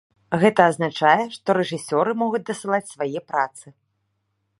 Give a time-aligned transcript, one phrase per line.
[0.43, 3.65] Гэта азначае, што рэжысёры могуць дасылаць свае працы.